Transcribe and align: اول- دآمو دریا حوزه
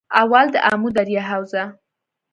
اول- 0.23 0.53
دآمو 0.55 0.89
دریا 0.97 1.21
حوزه 1.31 1.63